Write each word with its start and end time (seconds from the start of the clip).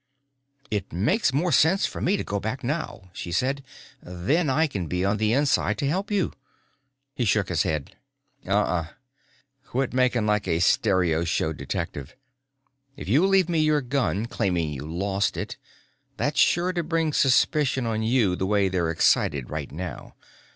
"It 0.71 0.91
makes 0.91 1.31
more 1.31 1.51
sense 1.51 1.85
for 1.85 2.01
me 2.01 2.17
to 2.17 2.23
go 2.23 2.39
back 2.39 2.63
now," 2.63 3.11
she 3.13 3.31
said. 3.31 3.63
"Then 4.01 4.49
I 4.49 4.65
can 4.65 4.87
be 4.87 5.05
on 5.05 5.17
the 5.17 5.31
inside 5.31 5.77
to 5.77 5.87
help 5.87 6.09
you." 6.09 6.33
He 7.13 7.23
shook 7.23 7.49
his 7.49 7.61
head. 7.61 7.95
"Uh 8.47 8.49
uh. 8.49 8.87
Quit 9.67 9.93
making 9.93 10.25
like 10.25 10.47
a 10.47 10.57
stereoshow 10.59 11.55
detective. 11.55 12.15
If 12.97 13.07
you 13.07 13.27
leave 13.27 13.47
me 13.47 13.59
your 13.59 13.81
gun, 13.81 14.25
claiming 14.25 14.73
you 14.73 14.87
lost 14.91 15.37
it, 15.37 15.57
that's 16.17 16.39
sure 16.39 16.73
to 16.73 16.81
bring 16.81 17.13
suspicion 17.13 17.85
on 17.85 18.01
you 18.01 18.35
the 18.35 18.47
way 18.47 18.69
they're 18.69 18.89
excited 18.89 19.51
right 19.51 19.71
now. 19.71 20.15